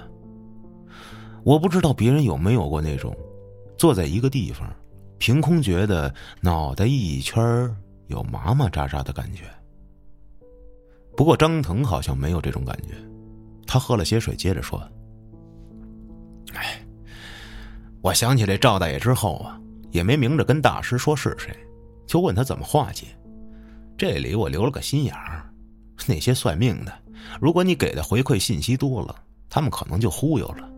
[1.42, 3.16] 我不知道别人有没有过那种。
[3.76, 4.72] 坐在一个地方，
[5.18, 7.42] 凭空觉得脑袋一圈
[8.06, 9.44] 有麻麻扎扎的感觉。
[11.16, 12.94] 不过张腾好像没有这种感觉，
[13.66, 14.80] 他喝了些水，接着说
[16.54, 16.80] ：“哎，
[18.00, 19.60] 我想起这赵大爷之后啊，
[19.90, 21.52] 也没明着跟大师说是谁，
[22.06, 23.08] 就问他怎么化解。
[23.96, 25.48] 这里我留了个心眼儿，
[26.06, 26.92] 那些算命的，
[27.40, 29.14] 如果你给的回馈信息多了，
[29.48, 30.68] 他们可能就忽悠了。”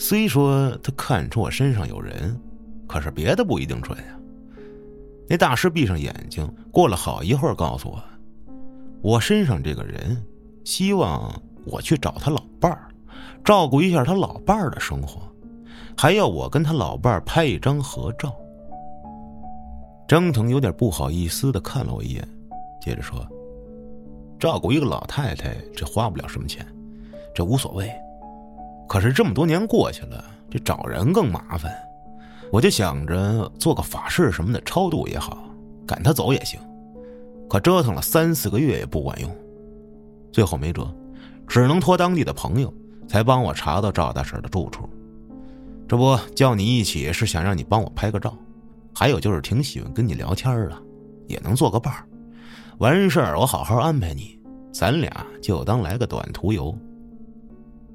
[0.00, 2.38] 虽说他看出我身上有人，
[2.88, 4.18] 可是别的不一定准呀。
[5.28, 8.02] 那大师闭上眼睛，过了好一会儿，告诉我，
[9.00, 10.20] 我身上这个人，
[10.64, 12.88] 希望我去找他老伴儿，
[13.44, 15.20] 照顾一下他老伴儿的生活，
[15.96, 18.34] 还要我跟他老伴儿拍一张合照。
[20.08, 22.28] 张腾有点不好意思的看了我一眼，
[22.80, 23.26] 接着说
[24.38, 26.66] ：“照顾一个老太太，这花不了什么钱，
[27.34, 27.90] 这无所谓。”
[28.88, 31.74] 可是这么多年过去了，这找人更麻烦，
[32.52, 35.48] 我就想着做个法事什么的超度也好，
[35.84, 36.60] 赶他走也行。
[37.48, 39.28] 可折腾了三四个月也不管用，
[40.32, 40.86] 最后没辙，
[41.48, 42.72] 只能托当地的朋友
[43.08, 44.88] 才帮我查到赵大婶的住处。
[45.88, 48.36] 这不叫你一起是想让你帮我拍个照，
[48.94, 50.76] 还有就是挺喜欢跟你聊天的，
[51.26, 52.06] 也能做个伴儿。
[52.78, 54.38] 完事儿我好好安排你，
[54.70, 55.10] 咱俩
[55.40, 56.76] 就当来个短途游。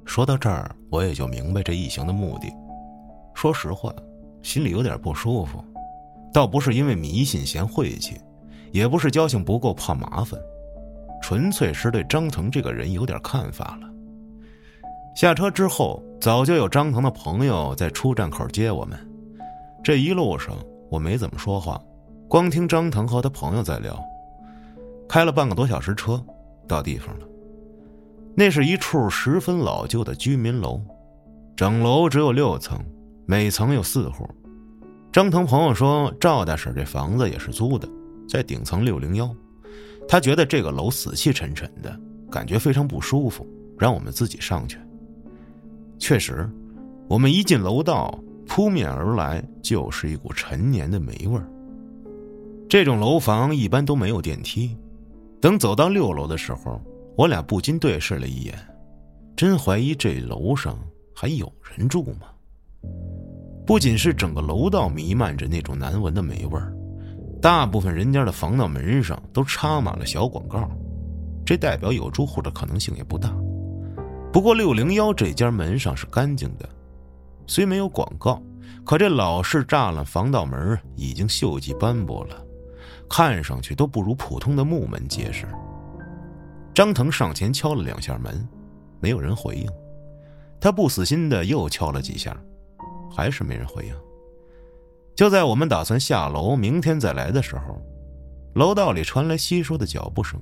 [0.05, 2.51] 说到这儿，我也就明白这一行的目的。
[3.35, 3.93] 说实话，
[4.41, 5.63] 心里有点不舒服，
[6.33, 8.19] 倒不是因为迷信嫌晦气，
[8.71, 10.39] 也不是交情不够怕麻烦，
[11.21, 13.87] 纯粹是对张腾这个人有点看法了。
[15.15, 18.97] 下车之后，早就有张腾的朋友在出站口接我们。
[19.83, 20.55] 这一路上
[20.89, 21.79] 我没怎么说话，
[22.27, 24.03] 光听张腾和他朋友在聊。
[25.11, 26.23] 开了半个多小时车，
[26.65, 27.27] 到地方了。
[28.33, 30.79] 那是一处十分老旧的居民楼，
[31.53, 32.79] 整楼只有六层，
[33.25, 34.25] 每层有四户。
[35.11, 37.85] 张腾朋友说，赵大婶这房子也是租的，
[38.25, 39.29] 在顶层六零幺。
[40.07, 41.93] 他觉得这个楼死气沉沉的，
[42.31, 43.45] 感觉非常不舒服，
[43.77, 44.77] 让我们自己上去。
[45.99, 46.49] 确实，
[47.09, 51.45] 我们一进楼道，扑面而来就是一股陈年的霉味儿。
[52.69, 54.77] 这种楼房一般都没有电梯。
[55.41, 56.79] 等走到六楼的时候，
[57.17, 58.55] 我俩不禁对视了一眼，
[59.35, 60.77] 真怀疑这楼上
[61.15, 62.27] 还有人住吗？
[63.65, 66.71] 不仅是整个楼道弥漫着那种难闻的霉味儿，
[67.41, 70.69] 大部分人家的防盗门上都插满了小广告，
[71.43, 73.35] 这代表有住户的可能性也不大。
[74.31, 76.69] 不过六零幺这家门上是干净的，
[77.47, 78.41] 虽没有广告，
[78.85, 82.45] 可这老式栅栏防盗门已经锈迹斑驳了，
[83.11, 85.45] 看上去都不如普通的木门结实。
[86.73, 88.47] 张腾上前敲了两下门，
[89.01, 89.69] 没有人回应，
[90.61, 92.33] 他不死心的又敲了几下，
[93.13, 93.93] 还是没人回应。
[95.13, 97.81] 就在我们打算下楼，明天再来的时候，
[98.55, 100.41] 楼道里传来稀疏的脚步声，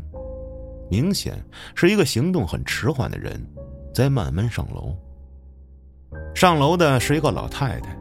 [0.91, 3.43] 明显是一个行动很迟缓的人。
[3.91, 4.95] 在慢慢上楼。
[6.36, 7.97] 上楼的是一个老太太，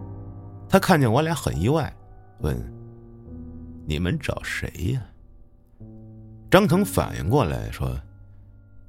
[0.68, 1.90] 她看见我俩很意外，
[2.40, 2.54] 问
[3.88, 5.00] ：“你们找谁呀？”
[6.50, 7.98] 张腾反应过来，说：“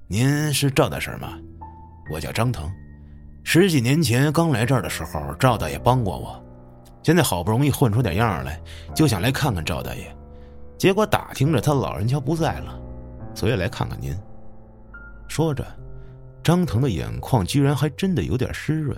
[0.07, 1.39] 您是赵大婶吗？
[2.11, 2.69] 我叫张腾，
[3.45, 6.43] 十几年前刚来这儿的时候，赵大爷帮过我，
[7.01, 8.61] 现在好不容易混出点样来，
[8.93, 10.13] 就想来看看赵大爷。
[10.77, 12.77] 结果打听着他老人家不在了，
[13.33, 14.13] 所以来看看您。”
[15.29, 15.65] 说着。
[16.41, 18.97] 张腾的眼眶居然还真的有点湿润，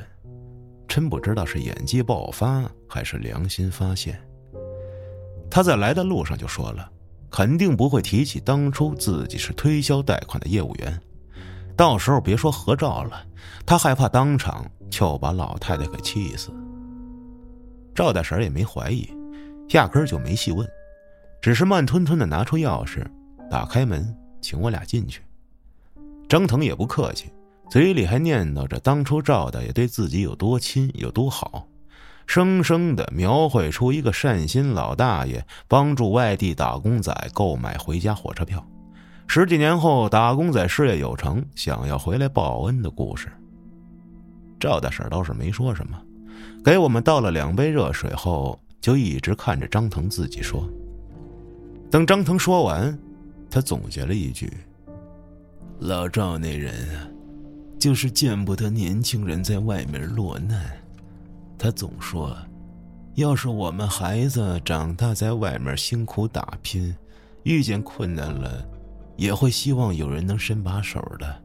[0.88, 4.18] 真不知道是演技爆发还是良心发现。
[5.52, 6.90] 他在来的路上就说了，
[7.30, 11.00] 肯定不会提起当初自己是推销贷款的业务员，
[11.76, 13.22] 到时候别说合照了，
[13.66, 16.52] 他害怕当场就把老太太给气死。
[17.94, 19.10] 赵大婶也没怀疑，
[19.72, 20.66] 压根就没细问，
[21.42, 23.06] 只是慢吞吞的拿出钥匙，
[23.50, 25.22] 打开门，请我俩进去。
[26.30, 27.30] 张腾也不客气，
[27.70, 31.68] 嘴里还念叨着当初赵大爷对自己有多亲有多好，
[32.28, 38.66] 生生的描绘出一个善心老大爷帮助外地打工仔购买回家火车票，
[39.28, 43.28] 十几年后打工仔事业有成，想要回来报恩的故事。
[44.60, 46.00] 赵大婶倒是没说什么，
[46.64, 50.70] 给我们倒了两杯热水后，就一直看着张腾自己说。
[51.90, 52.98] 等张腾说完，
[53.50, 54.52] 他总结了一句。
[55.80, 57.10] 老赵那人啊，
[57.80, 60.81] 就是见不得年轻人在外面落难。
[61.64, 62.36] 他总说，
[63.14, 66.92] 要是我们孩子长大在外面辛苦打拼，
[67.44, 68.66] 遇见困难了，
[69.16, 71.42] 也会希望有人能伸把手的。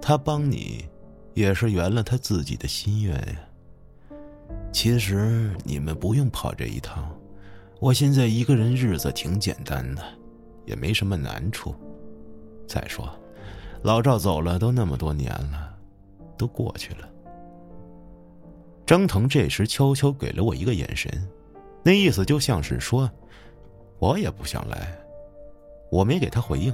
[0.00, 0.86] 他帮你，
[1.34, 3.36] 也是圆了他自己的心愿呀。
[4.72, 7.14] 其实你们不用跑这一趟，
[7.78, 10.02] 我现在一个人日子挺简单的，
[10.64, 11.74] 也没什么难处。
[12.66, 13.06] 再说。
[13.82, 15.76] 老赵走了都那么多年了，
[16.38, 17.06] 都过去了。
[18.86, 21.10] 张腾这时悄悄给了我一个眼神，
[21.82, 23.10] 那意思就像是说，
[23.98, 24.96] 我也不想来。
[25.90, 26.72] 我没给他回应。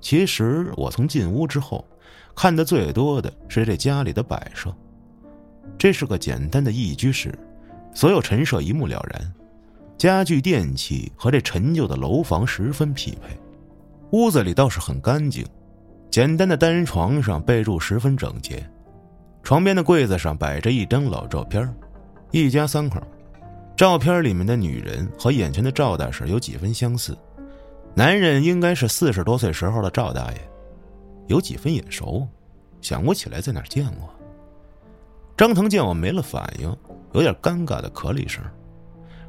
[0.00, 1.84] 其实我从进屋之后，
[2.36, 4.72] 看的最多的是这家里的摆设。
[5.76, 7.36] 这是个简单的一居室，
[7.92, 9.34] 所有陈设一目了然，
[9.96, 13.36] 家具电器和这陈旧的楼房十分匹配。
[14.12, 15.44] 屋子里倒是很干净。
[16.10, 18.64] 简单的单人床上被褥十分整洁，
[19.42, 21.74] 床边的柜子上摆着一张老照片，
[22.30, 23.00] 一家三口。
[23.76, 27.16] 照片里面的女人和眼前的赵大婶有几分相似，
[27.94, 30.50] 男人应该是四十多岁时候的赵大爷，
[31.28, 32.26] 有几分眼熟，
[32.80, 34.08] 想不起来在哪见过。
[35.36, 36.76] 张腾见我没了反应，
[37.12, 38.42] 有点尴尬的咳了一声，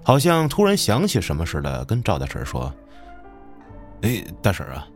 [0.04, 2.74] 好像突然想起什么似的，跟赵大婶说
[4.02, 4.88] ：“哎，大婶啊。”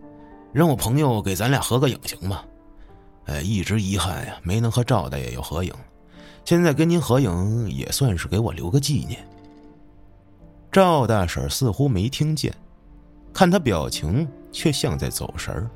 [0.51, 2.43] 让我朋友给咱俩合个影行吗？
[3.25, 5.73] 哎，一直遗憾呀，没能和赵大爷有合影。
[6.45, 9.25] 现在跟您合影也算是给我留个纪念。
[10.71, 12.53] 赵大婶似乎没听见，
[13.33, 15.69] 看他表情却像在走神儿。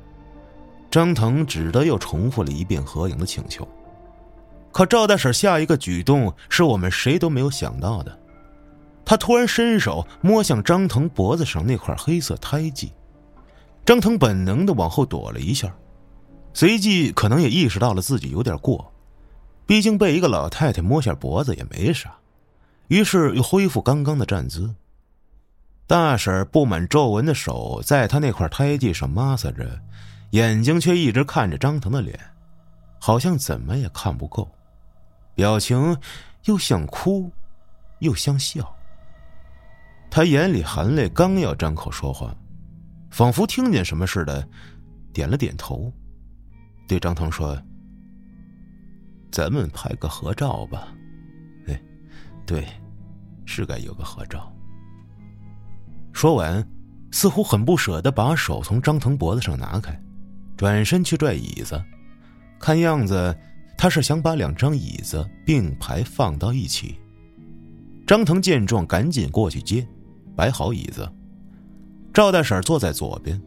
[0.90, 3.66] 张腾只得又重复了一遍合影的请求。
[4.70, 8.18] 可赵大婶下一个举动是我们谁都没有想到的，
[9.04, 12.92] 他突然伸手摸向张腾脖子上那块黑色胎记。
[13.86, 15.74] 张腾本能的往后躲了一下，
[16.58, 18.92] 随即可能也意识到了自己有点过，
[19.64, 22.12] 毕竟被一个老太太摸下脖子也没啥，
[22.88, 24.74] 于是又恢复刚刚的站姿。
[25.86, 29.80] 大婶布满皱纹的手在他那块胎记上摩挲着，
[30.30, 32.18] 眼睛却一直看着张腾的脸，
[32.98, 34.50] 好像怎么也看不够，
[35.36, 35.96] 表情
[36.46, 37.30] 又像哭，
[38.00, 38.68] 又像笑。
[40.10, 42.34] 他眼里含泪，刚要张口说话。
[43.12, 44.44] 仿佛听见什么似的，
[45.12, 45.92] 点了点头，
[46.88, 47.56] 对张腾说
[49.30, 50.88] ：“咱们拍个合照吧。”
[51.68, 51.80] 哎，
[52.46, 52.66] 对，
[53.44, 54.50] 是该有个合照。
[56.12, 56.66] 说完，
[57.12, 59.96] 似乎很不舍得把手从张腾脖子上拿开，
[60.56, 61.80] 转身去拽椅子。
[62.58, 63.36] 看样子，
[63.76, 66.98] 他是想把两张椅子并排放到一起。
[68.06, 69.86] 张腾见状，赶紧过去接，
[70.34, 71.08] 摆好椅子。
[72.12, 73.40] 赵大婶坐在左边，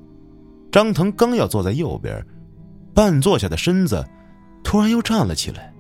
[0.72, 2.26] 张腾刚要坐在右边，
[2.94, 4.06] 半坐下的身子
[4.64, 5.74] 突然又站了起来。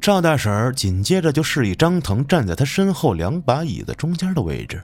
[0.00, 4.82] 赵大婶紧接着就示意张腾站在他身后两把椅子中间的位置，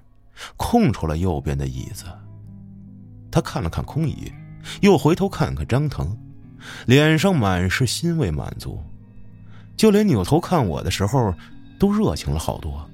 [0.57, 2.07] 空出了右边的椅子。
[3.31, 4.33] 他看了看空椅，
[4.81, 6.17] 又回头看看张腾，
[6.87, 8.83] 脸上满是欣慰满足，
[9.77, 11.33] 就连扭头看我的时候
[11.79, 12.85] 都热情了好多，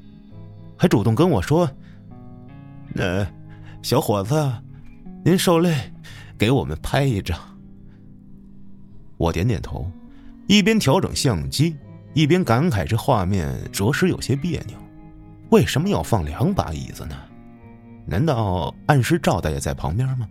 [0.77, 1.69] 还主动跟我说
[2.95, 3.27] ：“那
[3.83, 4.53] 小伙子，
[5.25, 5.75] 您受累，
[6.37, 7.39] 给我们拍一张。”
[9.19, 9.91] 我点点头，
[10.47, 11.77] 一边调整相机。
[12.15, 14.77] 一边感慨这画面着实有些别扭，
[15.51, 17.15] 为什么要放两把椅子呢？
[18.07, 20.27] 难道暗示赵大爷在旁边吗？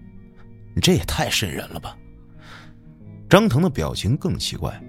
[0.82, 1.96] 这也太瘆人了吧！
[3.30, 4.82] 张腾的表情更奇怪，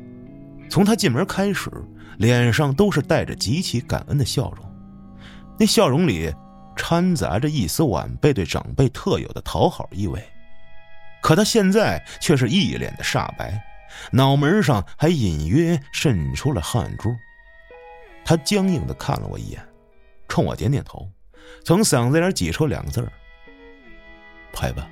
[0.69, 1.71] 从他进门开始，
[2.17, 4.65] 脸上都是带着极其感恩的笑容，
[5.59, 6.35] 那笑容里
[6.75, 10.21] 掺杂着一丝晚辈对长辈特有的讨好意味，
[11.23, 13.63] 可他现在却是一脸的煞白。
[14.13, 17.15] 脑门上还隐约渗出了汗珠，
[18.25, 19.61] 他僵硬的看了我一眼，
[20.29, 21.09] 冲我点点头，
[21.65, 23.13] 从嗓子眼挤出两个字儿
[24.53, 24.89] ：“拍吧。”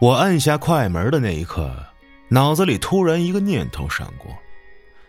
[0.00, 1.70] 我按下快门的那一刻，
[2.28, 4.34] 脑子里突然一个念头闪过，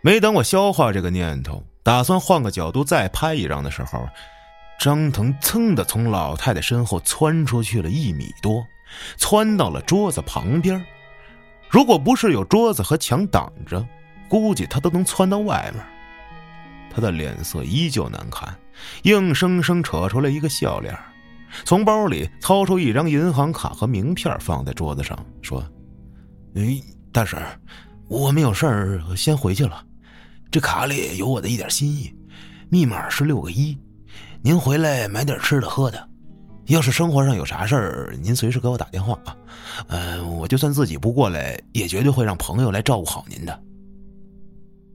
[0.01, 4.07] 没等我消化这个念头，打算换个角度再拍一张的时候，
[4.80, 8.65] 张腾噌的从老太太身后窜出去了一米多，
[9.17, 10.86] 窜到了桌子旁边。
[11.72, 13.84] 如果不是有桌子和墙挡着，
[14.28, 15.82] 估计他都能窜到外面。
[16.93, 18.53] 他的脸色依旧难看，
[19.03, 20.93] 硬生生扯出来一个笑脸，
[21.63, 25.65] 从包里掏出一张银行卡和名片放在桌子上，说
[26.55, 26.78] ：“哎，
[27.13, 27.41] 大婶，
[28.09, 29.82] 我们有事儿，先回去了。
[30.51, 32.13] 这卡里有我的一点心意，
[32.67, 33.78] 密码是六个一。
[34.41, 36.05] 您回来买点吃的喝的。”
[36.72, 39.36] 要是生活上有啥事儿，您随时给我打电话啊！
[39.88, 43.63] 嗯，我就算自己不过来，也绝对会让朋友来照顾好您的。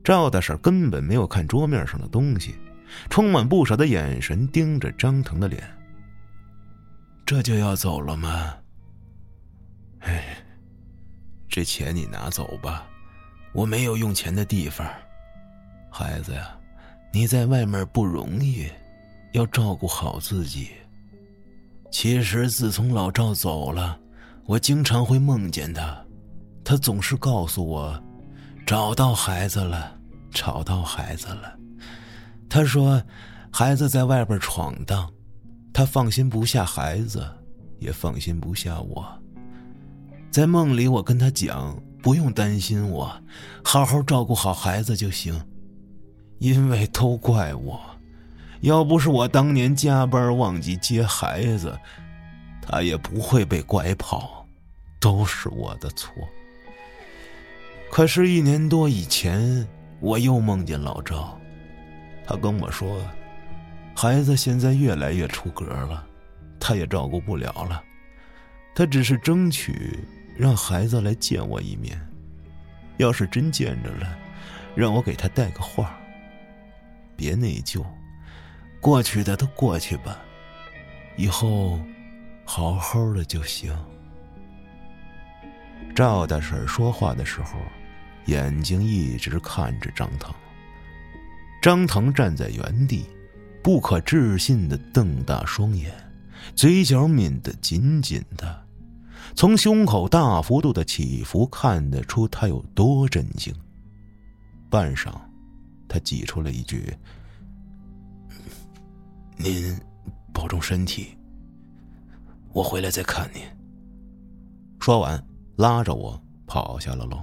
[0.03, 2.55] 赵大婶根本没有看桌面上的东西，
[3.11, 5.63] 充满不舍的眼神盯着张腾的脸。
[7.27, 8.55] 这就要走了吗？
[10.01, 10.39] 哎，
[11.49, 12.87] 这钱你拿走吧，
[13.53, 14.89] 我没有用钱的地方。
[15.91, 16.57] 孩子呀，
[17.13, 18.67] 你在外面不容易，
[19.33, 20.71] 要照顾好自己。
[21.99, 23.99] 其实自从老赵走了，
[24.45, 25.97] 我经常会梦见他，
[26.63, 27.99] 他总是告诉我，
[28.67, 29.99] 找到孩子了，
[30.31, 31.59] 找到孩子了。
[32.51, 33.03] 他说，
[33.51, 35.11] 孩子在外边闯荡，
[35.73, 37.27] 他放心不下孩子，
[37.79, 39.03] 也放心不下我。
[40.31, 43.11] 在梦里，我跟他讲，不用担心我，
[43.65, 45.43] 好好照顾好孩子就行，
[46.41, 47.81] 因为都怪我。
[48.67, 51.79] 要不是我当年加班忘记接孩子，
[52.61, 54.45] 他也不会被拐跑，
[54.99, 56.13] 都是我的错。
[57.93, 59.65] 可是，一年多以前，
[60.01, 61.39] 我又梦见老赵，
[62.27, 63.01] 他跟我说，
[63.95, 66.05] 孩子现在越来越出格了，
[66.59, 67.81] 他也照顾不了了，
[68.75, 69.97] 他只是争取
[70.37, 71.97] 让孩子来见我一面，
[72.97, 74.19] 要是真见着了，
[74.75, 75.97] 让我给他带个话，
[77.15, 77.85] 别内疚。
[78.87, 80.17] 过去的都过去吧，
[81.17, 81.77] 以后
[82.45, 83.77] 好好的就行。
[85.93, 87.59] 赵大婶说话的时候，
[88.27, 90.33] 眼睛一直看着张腾。
[91.61, 93.07] 张腾站在原地，
[93.61, 95.93] 不可置信的瞪大双眼，
[96.55, 98.67] 嘴角抿得紧紧的，
[99.35, 103.53] 从胸口大幅度的起伏看得出他有多震惊。
[104.71, 105.13] 半晌，
[105.89, 106.97] 他挤出了一句。
[109.39, 109.79] 您
[110.33, 111.17] 保重身体，
[112.53, 113.43] 我回来再看您。
[114.81, 115.23] 说完，
[115.57, 117.19] 拉着我跑下了楼。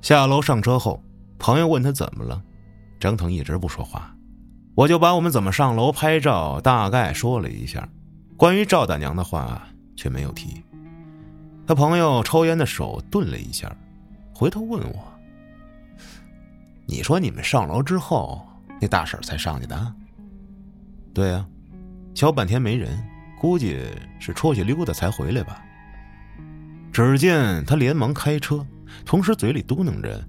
[0.00, 1.02] 下楼上车后，
[1.38, 2.40] 朋友问他怎么了，
[3.00, 4.14] 张腾一直不说话，
[4.76, 7.88] 我就把我们怎么上楼拍照大概说了一下，
[8.36, 9.66] 关于赵大娘的话
[9.96, 10.62] 却没有提。
[11.66, 13.74] 他朋友抽烟的手顿了一下，
[14.32, 15.12] 回头问我
[16.86, 18.46] ：“你说你们上楼之后，
[18.80, 19.94] 那大婶才上去的？”
[21.16, 21.48] 对呀，
[22.14, 23.02] 敲半天没人，
[23.40, 23.82] 估计
[24.20, 25.64] 是出去溜达才回来吧。
[26.92, 28.62] 只见他连忙开车，
[29.06, 30.22] 同时嘴里嘟囔着：“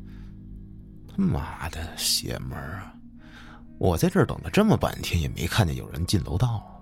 [1.05, 2.93] 他妈的邪门啊！
[3.77, 6.81] 我在这儿等了这么半天，也没看见有人进楼道。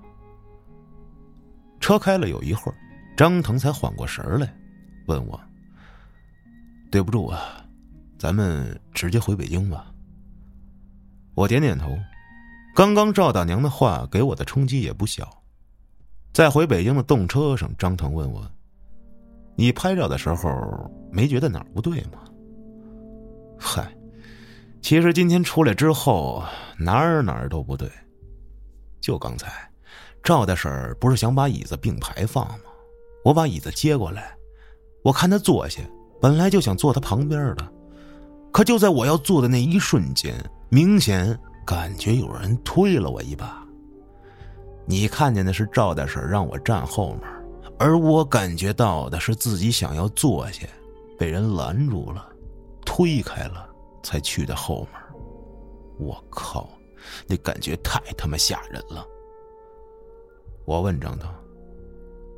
[1.80, 2.78] 车开了有一会儿，
[3.18, 4.56] 张腾才缓过神来，
[5.08, 5.42] 问我
[6.92, 7.66] ：“对不住啊，
[8.20, 9.92] 咱们直接回北京吧。”
[11.34, 11.98] 我点点头。
[12.76, 15.42] 刚刚赵大娘的话给我的冲击也不小。
[16.34, 18.46] 在回北京的动车上，张腾问我
[19.56, 22.20] ：“你拍照的时候没觉得哪儿不对吗？”
[23.58, 23.90] 嗨，
[24.82, 26.44] 其实今天出来之后，
[26.78, 27.90] 哪儿哪儿都不对。
[29.00, 29.50] 就刚才，
[30.22, 32.66] 赵大婶不是想把椅子并排放吗？
[33.24, 34.36] 我把椅子接过来，
[35.02, 35.82] 我看他坐下，
[36.20, 37.66] 本来就想坐他旁边的，
[38.52, 40.36] 可就在我要坐的那一瞬间，
[40.68, 43.66] 明显感觉有人推了我一把。
[44.86, 47.22] 你看见的是赵大婶让我站后面，
[47.80, 50.68] 而我感觉到的是自己想要坐下，
[51.18, 52.30] 被人拦住了，
[52.86, 53.68] 推开了，
[54.04, 55.02] 才去的后面。
[55.98, 56.70] 我靠，
[57.26, 59.04] 那感觉太他妈吓人了！
[60.66, 61.28] 我问张腾：“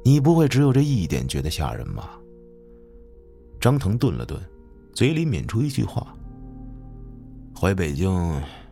[0.05, 2.17] 你不会只有这一点觉得吓人吧？”
[3.59, 4.39] 张腾顿了顿，
[4.93, 6.15] 嘴里抿出一句话
[7.55, 8.11] ：“回北京，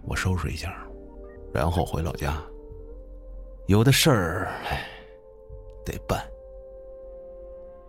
[0.08, 0.76] 我收拾一下，
[1.53, 2.41] 然后回老家。”
[3.68, 4.51] 有的事儿，
[5.84, 6.24] 得办。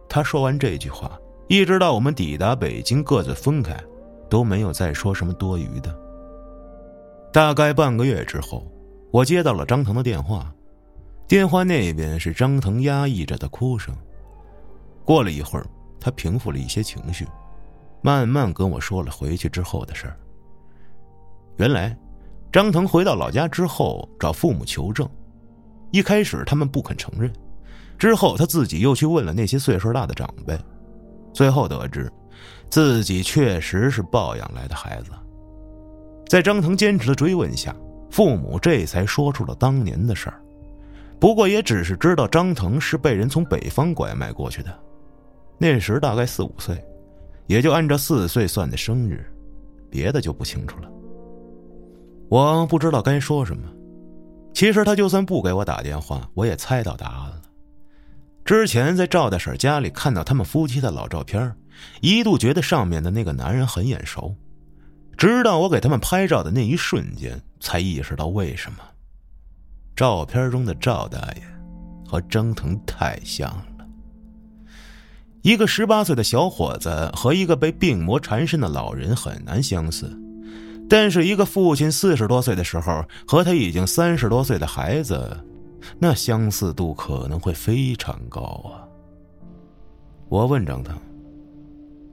[0.09, 3.79] 他说完这句话，一直到我们抵达北京，各自分开，
[4.31, 5.95] 都没有再说什么多余的。
[7.33, 8.67] 大概半个月之后，
[9.11, 10.51] 我接到了张腾的电话，
[11.29, 13.95] 电话那边是张腾压抑着的哭声。
[15.05, 15.67] 过了一会儿，
[16.01, 17.27] 他平复了一些情绪，
[18.01, 20.17] 慢慢跟我说了回去之后的事儿。
[21.59, 21.95] 原来，
[22.57, 25.07] 张腾回到老家之后，找父母求证。
[25.91, 27.31] 一开始他们不肯承认，
[27.99, 30.59] 之后他自己又去问了那些岁数大的长辈，
[31.35, 32.11] 最后得知，
[32.71, 35.11] 自己确实是抱养来的孩子。
[36.31, 37.77] 在张腾坚持的追问下，
[38.11, 40.41] 父母这才说出了当年的事儿。
[41.21, 44.75] 不过也只是知道张腾是被人从北方拐卖过去的，
[45.59, 46.83] 那时大概四五岁，
[47.49, 49.31] 也就按照四岁算的生日，
[49.91, 50.91] 别的就不清楚了。
[52.29, 53.63] 我不知道该说什么。
[54.53, 57.43] 其实他就算不给我打电话，我也猜到答案了。
[58.45, 61.55] 之前在赵大婶家里看到他们夫妻的老照片，
[62.01, 64.35] 一度觉得上面的那个男人很眼熟，
[65.19, 68.79] 直到我给他们拍照的那一瞬间，才意识到为什么。
[69.95, 71.43] 照片中的赵大爷
[72.07, 73.87] 和张腾太像了，
[75.43, 80.11] 一个十八岁的小伙子和一个被病魔缠身的老人很难相似。
[80.89, 85.37] 但是，一个父亲四十多岁的时候和他已经三十多岁的孩子，
[85.99, 88.87] 那相似度可能会非常高啊。
[90.29, 90.97] 我问张腾：“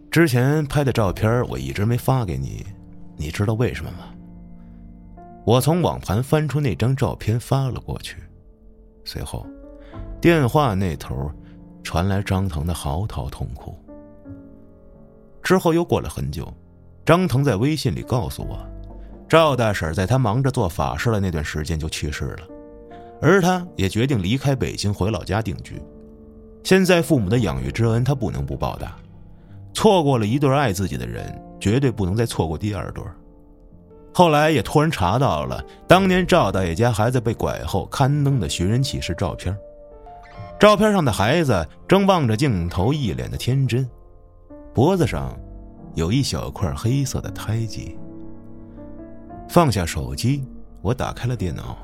[0.10, 2.66] 之前拍的照片我一直没发给你，
[3.16, 4.10] 你知道为什么吗？”
[5.46, 8.18] 我从网盘翻出那张照片发了过去，
[9.04, 9.46] 随后，
[10.20, 11.30] 电话那头
[11.84, 13.78] 传来张腾的嚎啕痛哭。
[15.44, 16.52] 之后又过了很久。
[17.06, 18.58] 张腾在微信里告诉我，
[19.28, 22.48] 赵大婶在他忙着做法事的那段时间就去世了，
[23.22, 25.82] 而他也决定离开北京回老家定居。
[26.64, 28.96] 现在父母的养育之恩他不能不报答，
[29.74, 33.04] 错过了一对爱自己的人，绝对不能再错过第二对。
[34.14, 39.54] 后来也突然查到了当年赵大爷家孩子被拐后刊登的寻人启事照片，
[40.58, 43.90] 照片上的孩子正望着镜头，一脸的天真，
[44.74, 45.38] 脖子上。
[45.96, 47.98] 有一小块黑色的胎记。
[49.50, 50.44] 放下手机，
[50.82, 51.78] 我打开了电脑，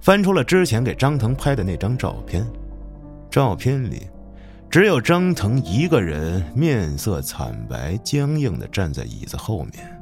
[0.00, 2.46] 翻出了之前给张腾拍的那张照片。
[3.30, 4.08] 照片里，
[4.70, 10.00] 只有张腾一个人，面色惨白、僵硬的站在椅子后面。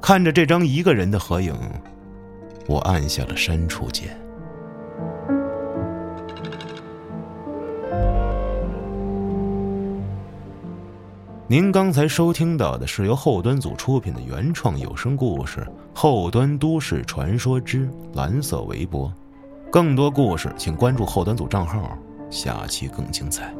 [0.00, 1.54] 看着这张一个人的合影，
[2.66, 4.16] 我按下了删除键。
[11.46, 15.60] 您刚才收听到的是由后端组出品的原创有声故事
[15.94, 19.08] 《后端都市传说之蓝色围脖》，
[19.70, 21.98] 更多故事请关注后端组账号，
[22.30, 23.54] 下期更精彩。